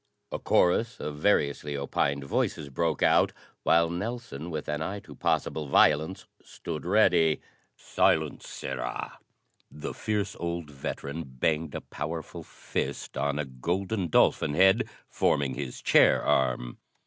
[0.31, 5.67] A chorus of variously opined voices broke out, while Nelson with an eye to possible
[5.67, 7.39] violence stood ready.
[7.75, 8.47] "Silence!
[8.49, 9.19] Sirrah!"
[9.69, 15.83] The fierce old veteran banged a powerful fist on a golden dolphin head forming his
[15.83, 16.79] chair arm.